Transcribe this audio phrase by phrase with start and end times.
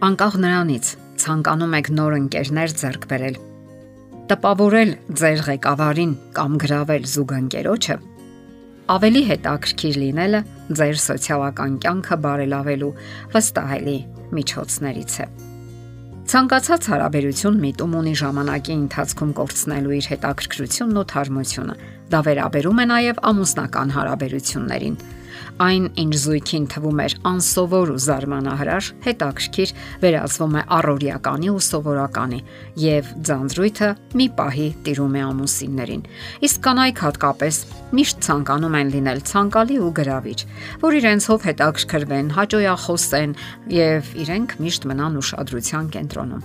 [0.00, 0.86] Անկախ նրանից
[1.20, 3.34] ցանկանում եք նոր ընկերներ ձեռք բերել,
[4.30, 7.96] տպավորել ձեր ղեկավարին կամ գravel զուգընկերոջը,
[8.96, 10.40] ավելի հետաքրքիր լինելը
[10.80, 12.90] ձեր սոցիալական կյանքը բարելավելու
[13.36, 13.98] վստահելի
[14.40, 15.28] միջոցներից է։
[16.32, 21.74] Ցանկացած հարաբերություն միտում ունի ժամանակի ընթացքում կորցնելու իր հետաքրքրությունն ու թարմությունը։
[22.08, 24.96] Դա վերաբերում է նաև ամուսնական հարաբերություններին
[25.60, 29.72] այն ինչ զույգին թվում էր անսովոր ու զարմանահրաշ, հետաքրքիր
[30.04, 32.40] վերածվում է առօրյականի ու սովորականի
[32.84, 33.88] եւ ձանձրույթը
[34.20, 36.02] մի պահի տիրում է ամուսիններին։
[36.46, 37.60] Իսկ կանայք հատկապես
[37.90, 40.38] միշտ ցանկանում են լինել ցանկալի ու գրավիչ,
[40.84, 43.32] որ իրենցով հետաքրքրվեն, հաճոյախոսեն
[43.74, 46.44] եւ իրենք միշտ մնան ուշադրության կենտրոնում։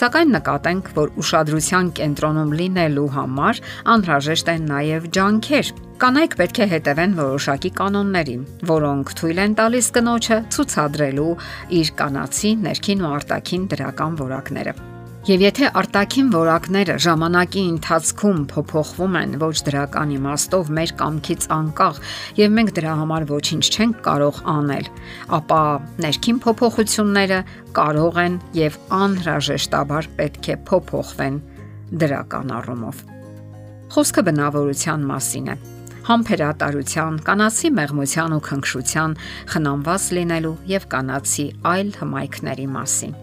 [0.00, 3.60] Սակայն նկատենք, որ ուշադրության կենտրոնում լինելու համար
[3.96, 10.36] անհրաժեշտ են նաև ջանքեր, Կանայք պետք է հետևեն որոշակի կանոններին, որոնք թույլ են տալիս կնոջը
[10.52, 11.28] ցուցադրելու
[11.78, 14.74] իր կանացի ներքին ու արտաքին դրական որակները։
[15.26, 22.02] Եվ եթե արտաքին որակները ժամանակի ընթացքում փոփոխվում են ոչ դրական իմաստով մեր կամքից անկախ
[22.42, 24.90] եւ մենք դրա համար ոչինչ չենք կարող անել,
[25.38, 25.60] ապա
[26.04, 27.40] ներքին փոփոխությունները
[27.80, 31.40] կարող են եւ անհրաժեշտաբար պետք է փոփոխվեն
[32.04, 33.02] դրական առումով։
[33.96, 35.58] Խոսքը բնավորության մասին է
[36.06, 39.20] համբերատարության, կանացի մեղմության ու քնքշության,
[39.52, 43.16] խնամված լինելու եւ կանացի այլ հմայքների մասին։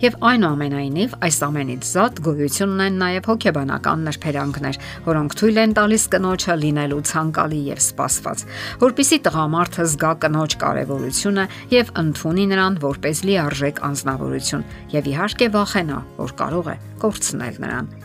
[0.00, 6.56] Եվ այնուամենայնիվ այս ամենից զատ գոյություն ունեն նաև հոգեբանական նրբերանգներ, որոնք թույլ են տալիս կնոջը
[6.64, 8.44] լինելու ցանկալի եւ սպասված,
[8.84, 16.38] որբիսի տղամարդը զգա կնոջ կարեւորությունը եւ ընդունի նրան որպես լիարժեք անznավորություն եւ իհարկե վախենա, որ
[16.44, 17.99] կարող է կորցնել նրան։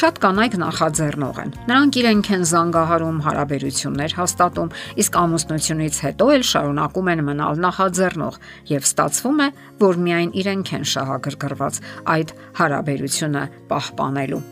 [0.00, 4.72] Շատ կանայք նախաձեռնող են։ Նրանք իրենք են զանգահարում հարաբերություններ հաստատում,
[5.04, 8.40] իսկ ամուսնությունից հետո էլ շարունակում են մնալ նախաձեռնող
[8.74, 9.48] եւ ստացվում է,
[9.84, 11.80] որ միայն իրենք են շահագրգռված
[12.14, 14.42] այդ հարաբերությունը պահպանելու։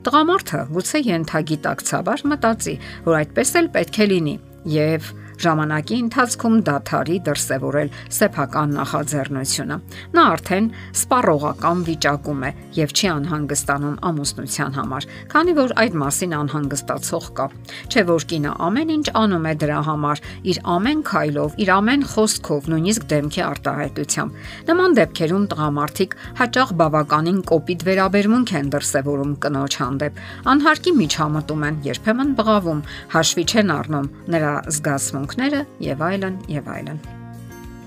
[0.00, 2.74] Տղամարդը գուցե ենթագիտակցաբար մտածի,
[3.04, 4.36] որ այդպես էլ պետք է լինի
[4.80, 9.76] եւ ժամանակի ընթացքում դաթարի դրսևորել սեփական նախաձեռնությունը։
[10.16, 10.66] Նա արդեն
[11.00, 17.46] սպառողական վիճակում է եւ չի անհանգստանում ամուսնության համար, քանի որ այդ մասին անհանգստացող կա։
[17.90, 22.68] Չէ որ կինը ամեն ինչ անում է դրա համար, իր ամեն քայլով, իր ամեն խոսքով,
[22.70, 30.92] նույնիսկ դեմքի արտահայտությամբ։ Նման դեպքերում տղամարդիկ հաճախ բավականին կոպիտ վերաբերմունք են դրսևորում կնոջ հանդեպ։ Անհարկի
[31.00, 32.80] միջամտում են, երբեմն բղավում,
[33.14, 36.98] հաշվի չեն առնում նրա զգացմունք իրավունքները եւ այլն եւ այլն։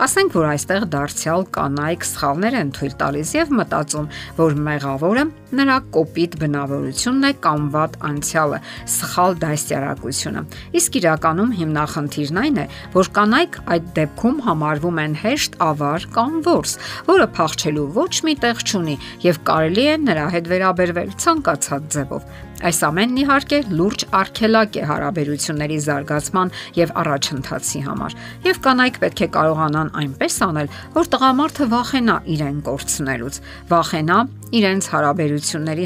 [0.04, 4.08] Ասենք որ այստեղ դարձյալ կանայք սխալներ են թույլ տալիս եւ մտածում,
[4.40, 5.26] որ մեղավորը
[5.59, 8.59] նրա կոպիտ բնավորությունն է կամ վատ անցյալը,
[8.94, 10.44] սխալ դաստիարակությունը։
[10.80, 16.78] Իսկ իրականում հիմնախնդիրն այն է, որ կանայք այդ դեպքում համարվում են հեշտ ավար կամ ворս,
[17.09, 18.97] որը փախչելու ոչ մի տեղ չունի
[19.28, 25.80] եւ կարելի է նրա հետ վերաբերվել ցանկացած ձևով։ Այս ամենն իհարկե լուրջ արգելակ է հարաբերությունների
[25.84, 28.16] զարգացման եւ առաջընթացի համար։
[28.46, 33.42] Եվ կանայք պետք է կարողանան այնպես անել, որ տղամարդը վախենա իրեն կորցնելուց,
[33.74, 34.19] վախենա
[34.53, 35.43] իրենց հարաբերությունների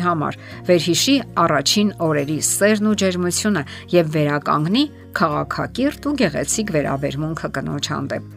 [0.07, 0.37] համար,
[0.67, 3.63] վերհիշի առաջին օրերի սերն ու ջերմությունը
[3.97, 4.83] եւ վերականգնի
[5.17, 8.33] քաղաքակիրթ ու գեղեցիկ վերաբերմունքը կնոջ հանդեպ։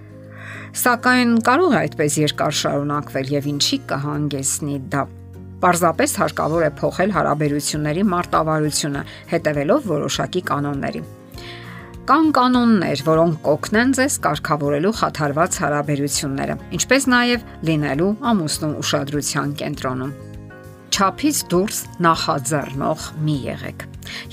[0.81, 5.03] Սակայն կարող է այդպես երկար շարունակվել եւ ինչի կհանգեցնի դա։
[5.61, 9.03] Պարզապես հարկավոր է փոխել հարաբերությունների մարտավարությունը,
[9.35, 11.03] հետևելով որոշակի կանոնների։
[12.11, 20.17] Կան կանոններ, որոնք կօգնեն ձեզ կարգավորելու խաթարված հարաբերությունները, ինչպես նաև լինելու ամուսնու ուշադրության կենտրոնում
[21.01, 23.85] չափից դուրս նախաձեռնող մի եղեք։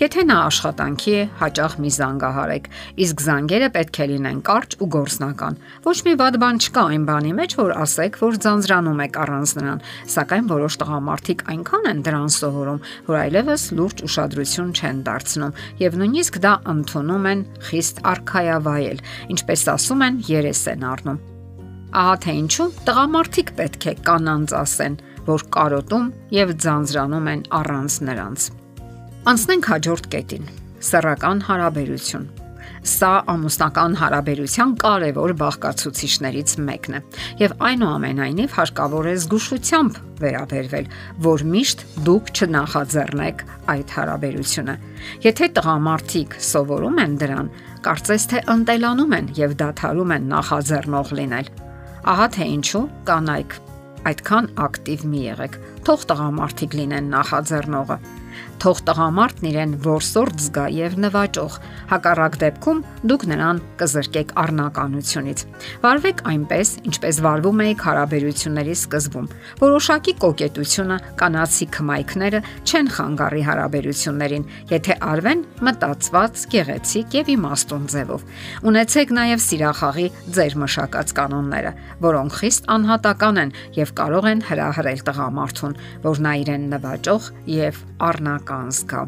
[0.01, 2.65] Եթե նա աշխատանքի է, հաճախ մի զանգահարեք,
[3.05, 7.31] իսկ զանգերը պետք է լինեն կարճ ու գործնական։ Ոչ մի վատ բան չկա այն բանի
[7.39, 12.83] մեջ, որ ասեք, որ ձանձրանում եք առանց նրան, սակայն որոշ տղամարդիկ այնքան են դրան սովորում,
[13.07, 19.03] որ այլևս լուրջ ուշադրություն չեն դարձնում եւ նույնիսկ դա ընդունում են խիստ արխայավայել,
[19.37, 21.25] ինչպես ասում են, երես են առնում։
[21.97, 28.49] Ահա թե ինչու տղամարդիկ պետք է կանանց ասեն, որ կարոտում եւ ձանձրանում են առանց նրանց։
[29.27, 30.51] Անցնենք հաջորդ կետին՝
[30.87, 32.27] սեռական հարաբերություն։
[32.87, 37.01] Սա ամուսնական հարաբերության կարևոր բաղկացուցիչներից մեկն է
[37.41, 40.89] եւ այնուամենայնիվ հարկավոր է զգուշությամբ վերաբերվել,
[41.27, 43.43] որ միշտ դուք չնախաձեռնեք
[43.75, 44.75] այդ հարաբերությունը։
[45.27, 47.53] Եթե տղամարդիկ սովորում են դրան,
[47.87, 51.55] կարծես թե ընտելանում են եւ դադարում են նախաձեռնող լինել։
[52.07, 53.59] Ահա թե ինչու կանայք
[54.07, 55.55] այդքան ակտիվ մի եղեք։
[55.87, 57.97] Թող տղամարդիկ լինեն նախաձեռնողը։
[58.61, 61.57] թող տղամարդն իրեն որսորդ զգա եւ նվաճող։
[61.91, 62.79] Հակառակ դեպքում
[63.11, 65.43] դուք նրան կզրկեք առնականությունից։
[65.83, 69.29] Վարվեք այնպես, ինչպես վարվում եք հարաբերությունների սկզբում։
[69.61, 78.25] Որոշակի կոկետությունը, կանացի քմայքները չեն խանգարի հարաբերություններին, եթե արվեն մտածված, գեղեցիկ եւ իմաստուն ձևով։
[78.71, 80.07] Ունեցեք նաեւ սիրախաղի
[80.37, 81.71] ձեր մշակած կանոնները,
[82.07, 85.77] որոնք խիստ անհատական են եւ կարող են հրահրել տղամարդուն,
[86.07, 87.81] որ նա իրեն նվաճող եւ
[88.47, 89.01] առնական զգա։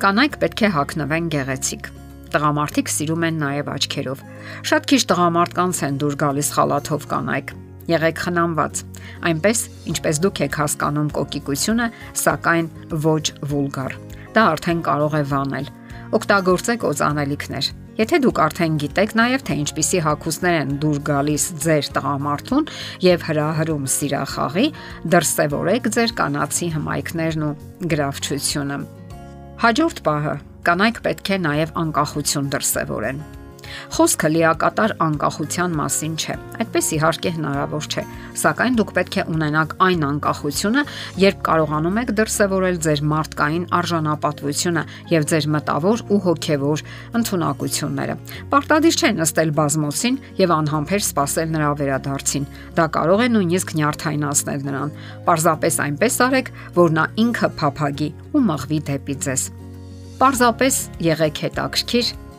[0.00, 1.88] Կանայք պետք է հագնվեն գեղեցիկ։
[2.32, 4.22] Տղամարդիկ սիրում են նաև աչքերով։
[4.70, 7.52] Շատ քիչ տղամարդկանց են դուր գալիս խալաթով կանայք։
[7.90, 8.82] Եղեք խնամված։
[9.30, 9.58] Այնպես,
[9.90, 11.86] ինչպես դուք եք հասկանում կոկիկությունը,
[12.22, 12.70] սակայն
[13.04, 13.98] ոչ վուլգար։
[14.30, 15.70] Դա արդեն կարող է վանել։
[16.16, 22.68] Օգտագործեք օծանելիքներ։ Եթե դուք արդեն գիտեք նաև թե ինչպիսի հակուսներ են դուր գալիս ձեր տղամարդուն
[23.04, 24.64] եւ հրահրում սիրախաղի,
[25.14, 27.50] դրսևորեք ձեր կանացի հմայքներն ու
[27.92, 28.78] գրավչությունը։
[29.66, 30.34] Հաջորդ պահը.
[30.70, 33.22] Կանայք պետք է նաև անկախություն դրսևորեն։
[33.96, 38.04] Խոսքը լիակատար անկախության մասին չէ։ Այդպես իհարկե հնարավոր չէ,
[38.40, 40.82] սակայն դուք պետք է ունենաք այն անկախությունը,
[41.24, 46.84] երբ կարողանում եք դրսևորել ձեր մարդկային արժանապատվությունը եւ ձեր մտավոր ու հոգեվոր
[47.20, 48.18] ընդունակությունները։
[48.50, 52.48] Պարտադիր չէ նստել բազմոսին եւ անհամբեր սпасել նրա վերադարձին։
[52.80, 54.94] Դա կարող է նույնիսկ նյարդայնացնել նրան։
[55.30, 59.44] Պարզապես այնպես արեք, որ նա ինքը փափագի ու մղվի դեպի ձեզ։
[60.20, 62.08] Պարզապես եղեք հետաքրքիր